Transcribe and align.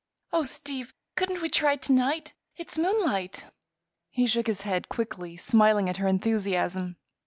"Oh, 0.33 0.41
Steve! 0.41 0.95
couldn't 1.15 1.43
we 1.43 1.49
try 1.51 1.73
it 1.73 1.83
to 1.83 1.93
night? 1.93 2.33
It's 2.55 2.75
moonlight." 2.75 3.45
He 4.09 4.25
shook 4.25 4.47
his 4.47 4.61
head 4.61 4.89
quickly, 4.89 5.37
smiling 5.37 5.87
at 5.89 5.97
her 5.97 6.07
enthusiasm. 6.07 6.95